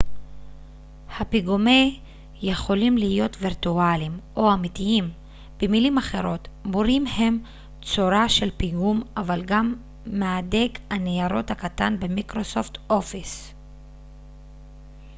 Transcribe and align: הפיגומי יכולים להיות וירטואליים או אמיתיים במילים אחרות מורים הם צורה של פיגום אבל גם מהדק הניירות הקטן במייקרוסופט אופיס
הפיגומי 1.19 1.99
יכולים 2.41 2.97
להיות 2.97 3.37
וירטואליים 3.41 4.19
או 4.35 4.53
אמיתיים 4.53 5.09
במילים 5.61 5.97
אחרות 5.97 6.47
מורים 6.65 7.05
הם 7.07 7.39
צורה 7.81 8.29
של 8.29 8.49
פיגום 8.57 9.03
אבל 9.17 9.43
גם 9.45 9.75
מהדק 10.05 10.79
הניירות 10.89 11.51
הקטן 11.51 11.99
במייקרוסופט 11.99 12.77
אופיס 12.89 13.53